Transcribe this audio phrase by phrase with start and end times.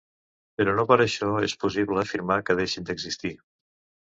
[0.61, 3.33] Però no per això és possible afirmar que deixin d'existir.